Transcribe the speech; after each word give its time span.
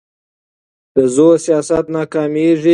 د 0.95 0.97
زور 1.15 1.35
سیاست 1.45 1.85
ناکامېږي 1.97 2.69